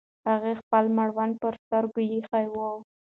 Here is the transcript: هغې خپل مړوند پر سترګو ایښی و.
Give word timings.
هغې 0.29 0.53
خپل 0.61 0.83
مړوند 0.97 1.33
پر 1.41 1.53
سترګو 1.63 1.99
ایښی 2.09 2.45
و. 2.53 2.55